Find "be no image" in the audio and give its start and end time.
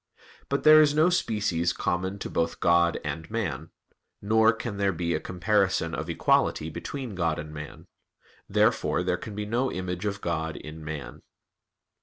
9.35-10.05